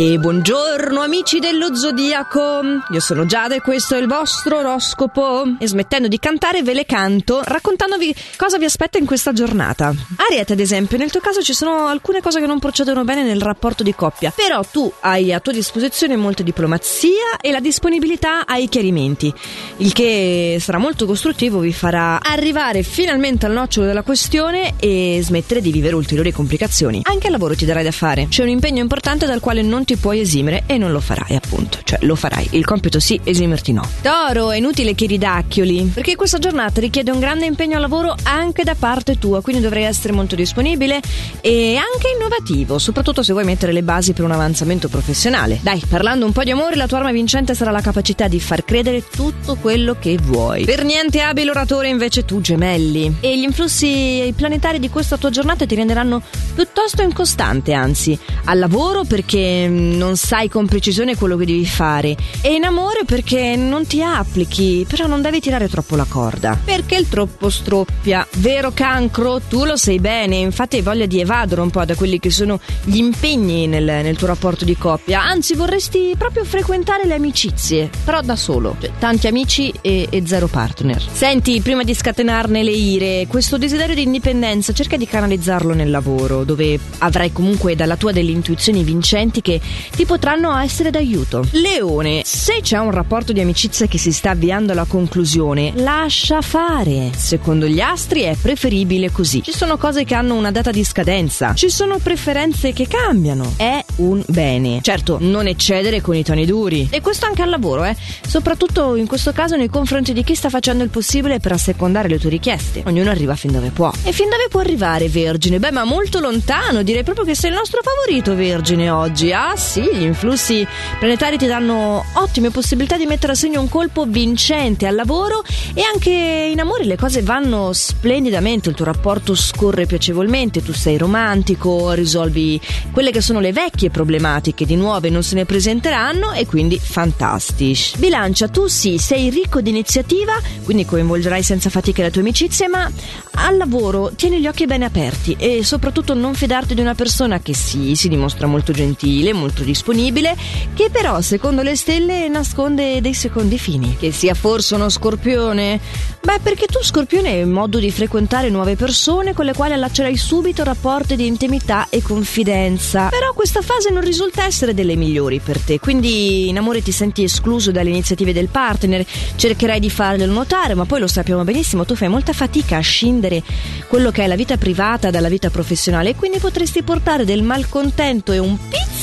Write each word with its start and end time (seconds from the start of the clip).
E 0.00 0.18
buongiorno 0.18 0.98
amici 1.02 1.40
dello 1.40 1.74
Zodiaco, 1.76 2.62
io 2.90 3.00
sono 3.00 3.26
Giada 3.26 3.56
e 3.56 3.60
questo 3.60 3.96
è 3.96 3.98
il 3.98 4.06
vostro 4.06 4.60
oroscopo. 4.60 5.42
E 5.58 5.68
smettendo 5.68 6.08
di 6.08 6.18
cantare 6.18 6.62
ve 6.62 6.72
le 6.72 6.86
canto 6.86 7.42
raccontandovi 7.44 8.14
cosa 8.38 8.56
vi 8.56 8.64
aspetta 8.64 8.96
in 8.96 9.04
questa 9.04 9.34
giornata. 9.34 9.92
Ariete 10.26 10.54
ad 10.54 10.58
esempio, 10.58 10.96
nel 10.96 11.10
tuo 11.10 11.20
caso 11.20 11.42
ci 11.42 11.52
sono 11.52 11.86
alcune 11.86 12.22
cose 12.22 12.40
che 12.40 12.46
non 12.46 12.58
procedono 12.58 13.04
bene 13.04 13.24
nel 13.24 13.42
rapporto 13.42 13.82
di 13.82 13.94
coppia, 13.94 14.32
però 14.34 14.62
tu 14.64 14.90
hai 15.00 15.34
a 15.34 15.40
tua 15.40 15.52
disposizione 15.52 16.16
molta 16.16 16.42
diplomazia 16.42 17.36
e 17.38 17.50
la 17.50 17.60
disponibilità 17.60 18.46
ai 18.46 18.70
chiarimenti, 18.70 19.30
il 19.76 19.92
che 19.92 20.56
sarà 20.60 20.78
molto 20.78 21.04
costruttivo, 21.04 21.58
vi 21.58 21.74
farà 21.74 22.22
arrivare 22.22 22.82
finalmente 22.82 23.44
al 23.44 23.52
nocciolo 23.52 23.84
della 23.84 24.02
questione 24.02 24.76
e 24.80 25.20
smettere 25.22 25.60
di 25.60 25.70
vivere 25.70 25.94
ulteriori 25.94 26.32
complicazioni. 26.32 27.02
Anche 27.02 27.26
al 27.26 27.32
lavoro 27.32 27.54
ti 27.54 27.66
darai 27.66 27.84
da 27.84 27.92
fare, 27.92 28.28
c'è 28.30 28.42
un 28.42 28.48
impegno 28.48 28.80
importante 28.80 29.26
dal 29.26 29.40
quale 29.40 29.60
non 29.60 29.88
ti 29.89 29.89
puoi 29.96 30.20
esimere 30.20 30.64
e 30.66 30.78
non 30.78 30.92
lo 30.92 31.00
farai, 31.00 31.36
appunto. 31.36 31.78
Cioè, 31.82 31.98
lo 32.02 32.14
farai. 32.14 32.48
Il 32.52 32.64
compito 32.64 33.00
sì, 33.00 33.20
esimerti 33.24 33.72
no. 33.72 33.88
Toro, 34.02 34.50
è 34.50 34.56
inutile 34.56 34.94
che 34.94 35.06
ridacchioli, 35.06 35.90
perché 35.94 36.16
questa 36.16 36.38
giornata 36.38 36.80
richiede 36.80 37.10
un 37.10 37.20
grande 37.20 37.46
impegno 37.46 37.76
al 37.76 37.82
lavoro 37.82 38.14
anche 38.24 38.64
da 38.64 38.74
parte 38.74 39.18
tua, 39.18 39.40
quindi 39.40 39.62
dovrai 39.62 39.84
essere 39.84 40.12
molto 40.12 40.34
disponibile 40.34 41.00
e 41.40 41.76
anche 41.76 42.08
innovativo, 42.14 42.78
soprattutto 42.78 43.22
se 43.22 43.32
vuoi 43.32 43.44
mettere 43.44 43.72
le 43.72 43.82
basi 43.82 44.12
per 44.12 44.24
un 44.24 44.32
avanzamento 44.32 44.88
professionale. 44.88 45.58
Dai, 45.62 45.82
parlando 45.88 46.26
un 46.26 46.32
po' 46.32 46.42
di 46.42 46.50
amore, 46.50 46.76
la 46.76 46.86
tua 46.86 46.98
arma 46.98 47.12
vincente 47.12 47.54
sarà 47.54 47.70
la 47.70 47.80
capacità 47.80 48.28
di 48.28 48.40
far 48.40 48.64
credere 48.64 49.04
tutto 49.08 49.56
quello 49.56 49.96
che 49.98 50.16
vuoi. 50.20 50.64
Per 50.64 50.84
niente 50.84 51.20
abile 51.20 51.50
oratore 51.50 51.88
invece 51.88 52.24
tu, 52.24 52.40
gemelli. 52.40 53.16
E 53.20 53.38
gli 53.38 53.42
influssi 53.42 54.32
planetari 54.36 54.78
di 54.78 54.90
questa 54.90 55.16
tua 55.16 55.30
giornata 55.30 55.66
ti 55.66 55.74
renderanno 55.74 56.22
piuttosto 56.54 57.02
incostante, 57.02 57.72
anzi, 57.72 58.18
al 58.44 58.58
lavoro 58.58 59.04
perché 59.04 59.68
non 59.70 60.16
sai 60.16 60.48
con 60.48 60.66
precisione 60.66 61.16
quello 61.16 61.36
che 61.36 61.46
devi 61.46 61.66
fare. 61.66 62.16
E 62.42 62.54
in 62.54 62.64
amore 62.64 63.04
perché 63.04 63.56
non 63.56 63.86
ti 63.86 64.02
applichi, 64.02 64.84
però 64.88 65.06
non 65.06 65.22
devi 65.22 65.40
tirare 65.40 65.68
troppo 65.68 65.96
la 65.96 66.06
corda, 66.08 66.58
perché 66.62 66.96
il 66.96 67.08
troppo 67.08 67.48
stroppia. 67.48 68.26
Vero 68.36 68.72
cancro, 68.72 69.40
tu 69.40 69.64
lo 69.64 69.76
sai 69.76 69.98
bene, 69.98 70.36
infatti 70.36 70.76
hai 70.76 70.82
voglia 70.82 71.06
di 71.06 71.20
evadere 71.20 71.60
un 71.60 71.70
po' 71.70 71.84
da 71.84 71.94
quelli 71.94 72.18
che 72.18 72.30
sono 72.30 72.60
gli 72.84 72.96
impegni 72.96 73.66
nel, 73.66 73.84
nel 73.84 74.16
tuo 74.16 74.26
rapporto 74.26 74.64
di 74.64 74.76
coppia, 74.76 75.22
anzi 75.22 75.54
vorresti 75.54 76.14
proprio 76.18 76.44
frequentare 76.44 77.06
le 77.06 77.14
amicizie, 77.14 77.90
però 78.04 78.20
da 78.20 78.36
solo, 78.36 78.76
cioè, 78.80 78.90
tanti 78.98 79.26
amici 79.26 79.72
e, 79.80 80.06
e 80.10 80.22
zero 80.26 80.46
partner. 80.46 81.02
Senti, 81.12 81.60
prima 81.60 81.84
di 81.84 81.94
scatenarne 81.94 82.62
le 82.62 82.70
ire, 82.70 83.26
questo 83.28 83.58
desiderio 83.58 83.94
di 83.94 84.02
indipendenza 84.02 84.72
cerca 84.72 84.96
di 84.96 85.06
canalizzarlo 85.06 85.74
nel 85.74 85.90
lavoro, 85.90 86.44
dove 86.44 86.78
avrai 86.98 87.32
comunque 87.32 87.76
dalla 87.76 87.96
tua 87.96 88.12
delle 88.12 88.30
intuizioni 88.30 88.82
vincenti 88.82 89.40
che 89.40 89.59
ti 89.94 90.04
potranno 90.04 90.56
essere 90.58 90.90
d'aiuto. 90.90 91.46
Leone, 91.52 92.22
se 92.24 92.60
c'è 92.62 92.78
un 92.78 92.90
rapporto 92.90 93.32
di 93.32 93.40
amicizia 93.40 93.86
che 93.86 93.98
si 93.98 94.12
sta 94.12 94.30
avviando 94.30 94.72
alla 94.72 94.84
conclusione, 94.84 95.72
lascia 95.76 96.40
fare. 96.40 97.10
Secondo 97.16 97.66
gli 97.66 97.80
astri 97.80 98.22
è 98.22 98.36
preferibile 98.40 99.10
così. 99.10 99.42
Ci 99.42 99.52
sono 99.52 99.76
cose 99.76 100.04
che 100.04 100.14
hanno 100.14 100.34
una 100.34 100.50
data 100.50 100.70
di 100.70 100.84
scadenza, 100.84 101.54
ci 101.54 101.70
sono 101.70 101.98
preferenze 101.98 102.72
che 102.72 102.86
cambiano. 102.86 103.54
È 103.56 103.84
un 103.96 104.22
bene. 104.26 104.80
Certo, 104.82 105.18
non 105.20 105.46
eccedere 105.46 106.00
con 106.00 106.14
i 106.14 106.24
toni 106.24 106.46
duri. 106.46 106.88
E 106.90 107.00
questo 107.00 107.26
anche 107.26 107.42
al 107.42 107.50
lavoro, 107.50 107.84
eh. 107.84 107.96
Soprattutto 108.26 108.96
in 108.96 109.06
questo 109.06 109.32
caso 109.32 109.56
nei 109.56 109.68
confronti 109.68 110.12
di 110.12 110.24
chi 110.24 110.34
sta 110.34 110.48
facendo 110.48 110.84
il 110.84 110.90
possibile 110.90 111.40
per 111.40 111.52
assecondare 111.52 112.08
le 112.08 112.18
tue 112.18 112.30
richieste. 112.30 112.82
Ognuno 112.86 113.10
arriva 113.10 113.34
fin 113.34 113.52
dove 113.52 113.70
può. 113.70 113.90
E 114.04 114.12
fin 114.12 114.28
dove 114.28 114.46
può 114.48 114.60
arrivare, 114.60 115.08
Vergine? 115.08 115.58
Beh, 115.58 115.72
ma 115.72 115.84
molto 115.84 116.20
lontano. 116.20 116.82
Direi 116.82 117.02
proprio 117.02 117.24
che 117.24 117.34
sei 117.34 117.50
il 117.50 117.56
nostro 117.56 117.80
favorito, 117.82 118.34
Vergine, 118.34 118.90
oggi. 118.90 119.32
Ah, 119.32 119.49
sì, 119.56 119.82
gli 119.92 120.02
influssi 120.02 120.66
planetari 120.98 121.36
ti 121.36 121.46
danno 121.46 122.04
ottime 122.14 122.50
possibilità 122.50 122.96
di 122.96 123.06
mettere 123.06 123.32
a 123.32 123.34
segno 123.36 123.60
un 123.60 123.68
colpo 123.68 124.04
vincente 124.04 124.86
al 124.86 124.94
lavoro 124.94 125.42
e 125.74 125.82
anche 125.82 126.10
in 126.10 126.60
amore 126.60 126.84
le 126.84 126.96
cose 126.96 127.22
vanno 127.22 127.72
splendidamente, 127.72 128.68
il 128.68 128.74
tuo 128.74 128.84
rapporto 128.84 129.34
scorre 129.34 129.86
piacevolmente, 129.86 130.62
tu 130.62 130.72
sei 130.72 130.98
romantico, 130.98 131.92
risolvi 131.92 132.60
quelle 132.92 133.10
che 133.10 133.20
sono 133.20 133.40
le 133.40 133.52
vecchie 133.52 133.90
problematiche, 133.90 134.66
di 134.66 134.76
nuove 134.76 135.10
non 135.10 135.22
se 135.22 135.34
ne 135.34 135.44
presenteranno 135.44 136.32
e 136.32 136.46
quindi 136.46 136.78
fantastici. 136.78 137.98
Bilancia, 137.98 138.48
tu 138.48 138.66
sì, 138.66 138.98
sei 138.98 139.30
ricco 139.30 139.60
di 139.60 139.70
iniziativa, 139.70 140.38
quindi 140.64 140.84
coinvolgerai 140.84 141.42
senza 141.42 141.70
fatica 141.70 142.02
le 142.02 142.10
tue 142.10 142.20
amicizie, 142.20 142.68
ma 142.68 142.90
al 143.34 143.56
lavoro 143.56 144.12
tieni 144.14 144.40
gli 144.40 144.46
occhi 144.46 144.66
bene 144.66 144.84
aperti 144.84 145.36
e 145.38 145.64
soprattutto 145.64 146.14
non 146.14 146.34
fidarti 146.34 146.74
di 146.74 146.80
una 146.80 146.94
persona 146.94 147.40
che 147.40 147.54
sì, 147.54 147.94
si 147.94 148.08
dimostra 148.08 148.46
molto 148.46 148.72
gentile, 148.72 149.32
molto 149.40 149.62
disponibile, 149.64 150.36
che 150.74 150.90
però 150.90 151.20
secondo 151.20 151.62
le 151.62 151.74
stelle 151.74 152.28
nasconde 152.28 153.00
dei 153.00 153.14
secondi 153.14 153.58
fini. 153.58 153.96
Che 153.98 154.12
sia 154.12 154.34
forse 154.34 154.74
uno 154.76 154.88
scorpione? 154.88 155.80
Beh, 156.22 156.38
perché 156.42 156.66
tu 156.66 156.82
scorpione 156.82 157.30
hai 157.30 157.46
modo 157.46 157.78
di 157.78 157.90
frequentare 157.90 158.50
nuove 158.50 158.76
persone 158.76 159.32
con 159.32 159.46
le 159.46 159.54
quali 159.54 159.72
allaccerai 159.72 160.16
subito 160.18 160.62
rapporti 160.62 161.16
di 161.16 161.26
intimità 161.26 161.86
e 161.88 162.02
confidenza. 162.02 163.08
Però 163.08 163.32
questa 163.32 163.62
fase 163.62 163.90
non 163.90 164.02
risulta 164.02 164.44
essere 164.44 164.74
delle 164.74 164.96
migliori 164.96 165.40
per 165.40 165.58
te, 165.58 165.78
quindi 165.78 166.48
in 166.48 166.58
amore 166.58 166.82
ti 166.82 166.92
senti 166.92 167.22
escluso 167.22 167.70
dalle 167.70 167.88
iniziative 167.88 168.34
del 168.34 168.48
partner, 168.48 169.04
cercherai 169.34 169.80
di 169.80 169.88
farglielo 169.88 170.32
notare, 170.32 170.74
ma 170.74 170.84
poi 170.84 171.00
lo 171.00 171.06
sappiamo 171.06 171.42
benissimo, 171.42 171.86
tu 171.86 171.94
fai 171.94 172.08
molta 172.08 172.34
fatica 172.34 172.76
a 172.76 172.80
scindere 172.80 173.42
quello 173.88 174.10
che 174.10 174.22
è 174.22 174.26
la 174.26 174.36
vita 174.36 174.58
privata 174.58 175.10
dalla 175.10 175.28
vita 175.28 175.48
professionale 175.48 176.10
e 176.10 176.16
quindi 176.16 176.38
potresti 176.38 176.82
portare 176.82 177.24
del 177.24 177.42
malcontento 177.42 178.32
e 178.32 178.38
un 178.38 178.58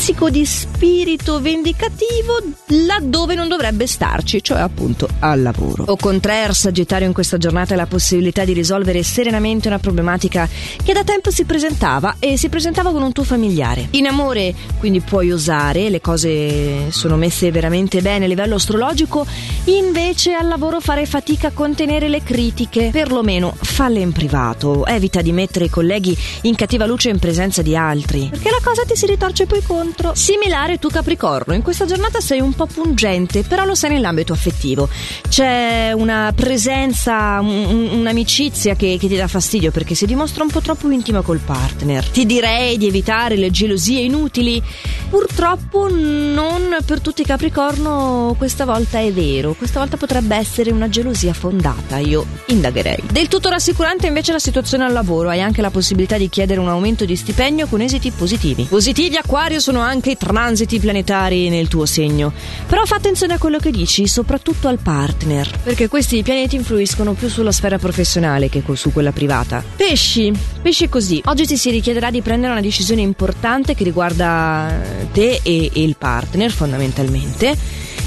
pizzico 0.07 0.29
di 0.29 0.45
spirito 0.45 1.41
vendicativo 1.41 2.39
laddove 2.85 3.35
non 3.35 3.49
dovrebbe 3.49 3.87
starci, 3.87 4.41
cioè 4.41 4.59
appunto 4.59 5.07
al 5.19 5.41
lavoro. 5.41 5.83
O 5.87 5.97
contrario, 5.97 6.53
Sagittario 6.53 7.07
in 7.07 7.13
questa 7.13 7.37
giornata 7.37 7.73
hai 7.73 7.79
la 7.79 7.87
possibilità 7.87 8.45
di 8.45 8.53
risolvere 8.53 9.03
serenamente 9.03 9.67
una 9.67 9.79
problematica 9.79 10.47
che 10.81 10.93
da 10.93 11.03
tempo 11.03 11.29
si 11.29 11.43
presentava 11.43 12.15
e 12.19 12.37
si 12.37 12.47
presentava 12.47 12.91
con 12.91 13.01
un 13.01 13.11
tuo 13.11 13.25
familiare. 13.25 13.89
In 13.91 14.07
amore 14.07 14.53
quindi 14.79 15.01
puoi 15.01 15.31
osare, 15.31 15.89
le 15.89 15.99
cose 15.99 16.89
sono 16.91 17.17
messe 17.17 17.51
veramente 17.51 18.01
bene 18.01 18.25
a 18.25 18.27
livello 18.29 18.55
astrologico, 18.55 19.25
invece 19.65 20.33
al 20.33 20.47
lavoro 20.47 20.79
fare 20.79 21.05
fatica 21.05 21.49
a 21.49 21.51
contenere 21.51 22.07
le 22.07 22.23
critiche, 22.23 22.91
perlomeno 22.93 23.53
falle 23.59 23.99
in 23.99 24.13
privato, 24.13 24.85
evita 24.85 25.21
di 25.21 25.33
mettere 25.33 25.65
i 25.65 25.69
colleghi 25.69 26.17
in 26.43 26.55
cattiva 26.55 26.85
luce 26.85 27.09
in 27.09 27.19
presenza 27.19 27.61
di 27.61 27.75
altri, 27.75 28.29
perché 28.29 28.49
la 28.49 28.61
cosa 28.63 28.83
ti 28.85 28.95
si 28.95 29.05
ritorce 29.05 29.45
poi 29.45 29.61
contro. 29.63 29.96
Similare 30.13 30.77
tu 30.77 30.89
Capricorno, 30.89 31.53
in 31.53 31.61
questa 31.61 31.85
giornata 31.85 32.19
sei 32.19 32.39
un 32.39 32.53
po' 32.53 32.65
pungente, 32.65 33.43
però 33.43 33.65
lo 33.65 33.75
sei 33.75 33.91
nell'ambito 33.91 34.33
affettivo. 34.33 34.89
C'è 35.27 35.91
una 35.93 36.31
presenza, 36.35 37.39
un, 37.41 37.89
un'amicizia 37.91 38.75
che, 38.75 38.97
che 38.99 39.07
ti 39.07 39.15
dà 39.15 39.27
fastidio 39.27 39.71
perché 39.71 39.95
si 39.95 40.05
dimostra 40.05 40.43
un 40.43 40.49
po' 40.49 40.61
troppo 40.61 40.89
intima 40.89 41.21
col 41.21 41.39
partner. 41.39 42.07
Ti 42.07 42.25
direi 42.25 42.77
di 42.77 42.87
evitare 42.87 43.35
le 43.35 43.51
gelosie 43.51 44.01
inutili. 44.01 44.61
Purtroppo 45.09 45.87
non 45.89 46.77
per 46.85 46.99
tutti 46.99 47.21
i 47.21 47.25
Capricorno 47.25 48.35
questa 48.37 48.65
volta 48.65 48.99
è 48.99 49.11
vero, 49.11 49.53
questa 49.53 49.79
volta 49.79 49.97
potrebbe 49.97 50.35
essere 50.35 50.71
una 50.71 50.89
gelosia 50.89 51.33
fondata, 51.33 51.97
io 51.97 52.25
indagherei. 52.47 53.03
Del 53.11 53.27
tutto 53.27 53.49
rassicurante 53.49 54.07
invece 54.07 54.31
la 54.31 54.39
situazione 54.39 54.83
al 54.83 54.93
lavoro, 54.93 55.29
hai 55.29 55.41
anche 55.41 55.61
la 55.61 55.69
possibilità 55.69 56.17
di 56.17 56.29
chiedere 56.29 56.59
un 56.59 56.67
aumento 56.67 57.05
di 57.05 57.15
stipendio 57.15 57.67
con 57.67 57.81
esiti 57.81 58.11
positivi. 58.11 58.63
Positivi 58.63 59.15
Acquario 59.15 59.59
sono 59.59 59.81
anche 59.87 60.11
i 60.11 60.17
transiti 60.17 60.79
planetari 60.79 61.49
nel 61.49 61.67
tuo 61.67 61.85
segno. 61.85 62.31
Però 62.67 62.85
fa 62.85 62.95
attenzione 62.95 63.33
a 63.33 63.37
quello 63.37 63.57
che 63.57 63.71
dici, 63.71 64.07
soprattutto 64.07 64.67
al 64.67 64.79
partner, 64.79 65.49
perché 65.63 65.87
questi 65.87 66.21
pianeti 66.23 66.55
influiscono 66.55 67.13
più 67.13 67.29
sulla 67.29 67.51
sfera 67.51 67.77
professionale 67.77 68.49
che 68.49 68.63
su 68.73 68.91
quella 68.91 69.11
privata. 69.11 69.63
Pesci, 69.75 70.31
pesci 70.61 70.89
così. 70.89 71.21
Oggi 71.25 71.45
ti 71.45 71.57
si 71.57 71.71
richiederà 71.71 72.11
di 72.11 72.21
prendere 72.21 72.51
una 72.51 72.61
decisione 72.61 73.01
importante 73.01 73.73
che 73.73 73.83
riguarda 73.83 74.81
te 75.11 75.39
e, 75.41 75.71
e 75.73 75.83
il 75.83 75.95
partner 75.97 76.51
fondamentalmente. 76.51 77.57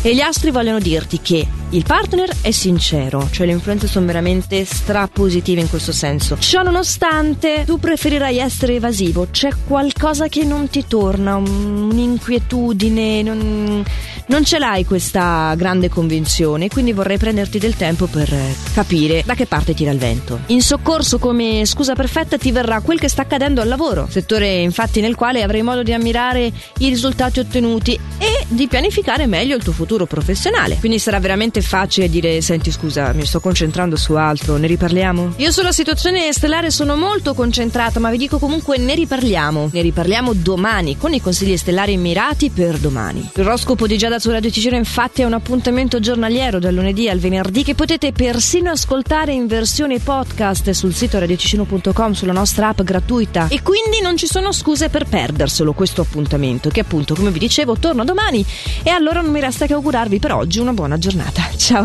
E 0.02 0.14
gli 0.14 0.20
astri 0.20 0.50
vogliono 0.50 0.78
dirti 0.78 1.20
che 1.20 1.46
il 1.72 1.84
partner 1.84 2.30
è 2.40 2.50
sincero, 2.50 3.28
cioè 3.30 3.46
le 3.46 3.52
influenze 3.52 3.86
sono 3.86 4.04
veramente 4.04 4.64
strapositive 4.64 5.60
in 5.60 5.68
questo 5.68 5.92
senso. 5.92 6.36
Ciò 6.38 6.62
nonostante, 6.62 7.62
tu 7.64 7.78
preferirai 7.78 8.38
essere 8.38 8.74
evasivo, 8.74 9.28
c'è 9.30 9.50
qualcosa 9.66 10.26
che 10.26 10.44
non 10.44 10.68
ti 10.68 10.84
torna, 10.88 11.36
un'inquietudine, 11.36 13.22
non, 13.22 13.84
non 14.26 14.44
ce 14.44 14.58
l'hai 14.58 14.84
questa 14.84 15.54
grande 15.56 15.88
convinzione, 15.88 16.68
quindi 16.68 16.92
vorrei 16.92 17.18
prenderti 17.18 17.60
del 17.60 17.76
tempo 17.76 18.06
per 18.06 18.34
capire 18.74 19.22
da 19.24 19.34
che 19.34 19.46
parte 19.46 19.72
tira 19.72 19.92
il 19.92 19.98
vento. 19.98 20.40
In 20.46 20.62
soccorso, 20.62 21.18
come 21.18 21.64
scusa 21.66 21.94
perfetta, 21.94 22.36
ti 22.36 22.50
verrà 22.50 22.80
quel 22.80 22.98
che 22.98 23.08
sta 23.08 23.22
accadendo 23.22 23.60
al 23.60 23.68
lavoro, 23.68 24.08
settore 24.10 24.56
infatti 24.56 25.00
nel 25.00 25.14
quale 25.14 25.42
avrai 25.42 25.62
modo 25.62 25.84
di 25.84 25.92
ammirare 25.92 26.50
i 26.78 26.88
risultati 26.88 27.38
ottenuti 27.38 27.98
e 28.18 28.44
di 28.48 28.66
pianificare 28.66 29.26
meglio 29.26 29.54
il 29.54 29.62
tuo 29.62 29.72
futuro 29.72 30.06
professionale. 30.06 30.76
Quindi 30.80 30.98
sarà 30.98 31.20
veramente 31.20 31.59
facile 31.62 32.08
dire: 32.08 32.40
Senti, 32.40 32.70
scusa, 32.70 33.12
mi 33.12 33.24
sto 33.24 33.40
concentrando 33.40 33.96
su 33.96 34.14
altro, 34.14 34.56
ne 34.56 34.66
riparliamo? 34.66 35.34
Io 35.36 35.50
sulla 35.50 35.72
situazione 35.72 36.32
stellare 36.32 36.70
sono 36.70 36.96
molto 36.96 37.34
concentrata, 37.34 38.00
ma 38.00 38.10
vi 38.10 38.18
dico 38.18 38.38
comunque 38.38 38.78
ne 38.78 38.94
riparliamo. 38.94 39.70
Ne 39.72 39.82
riparliamo 39.82 40.32
domani 40.32 40.96
con 40.96 41.12
i 41.12 41.20
consigli 41.20 41.56
stellari 41.56 41.96
mirati 41.96 42.50
per 42.50 42.78
domani. 42.78 43.30
L'oroscopo 43.34 43.86
di 43.86 43.96
Giada 43.96 44.18
su 44.18 44.30
Radio 44.30 44.50
Ticino, 44.50 44.76
infatti, 44.76 45.22
è 45.22 45.24
un 45.24 45.32
appuntamento 45.32 46.00
giornaliero 46.00 46.58
dal 46.58 46.74
lunedì 46.74 47.08
al 47.08 47.18
venerdì 47.18 47.62
che 47.62 47.74
potete 47.74 48.12
persino 48.12 48.70
ascoltare 48.70 49.32
in 49.32 49.46
versione 49.46 49.98
podcast 49.98 50.70
sul 50.70 50.94
sito 50.94 51.18
radioticino.com 51.18 52.12
sulla 52.12 52.32
nostra 52.32 52.68
app 52.68 52.82
gratuita. 52.82 53.48
E 53.48 53.62
quindi 53.62 54.00
non 54.02 54.16
ci 54.16 54.26
sono 54.26 54.52
scuse 54.52 54.88
per 54.88 55.04
perderselo 55.04 55.72
questo 55.72 56.02
appuntamento, 56.02 56.68
che 56.70 56.80
appunto, 56.80 57.14
come 57.14 57.30
vi 57.30 57.38
dicevo, 57.38 57.76
torna 57.78 58.04
domani. 58.04 58.44
E 58.82 58.90
allora 58.90 59.20
non 59.20 59.30
mi 59.30 59.40
resta 59.40 59.66
che 59.66 59.74
augurarvi 59.74 60.18
per 60.18 60.32
oggi 60.32 60.58
una 60.58 60.72
buona 60.72 60.98
giornata. 60.98 61.49
Tchau. 61.58 61.78